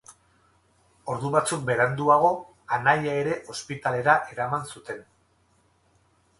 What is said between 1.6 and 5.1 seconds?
beranduago anaia ere ospitalera eraman zuten.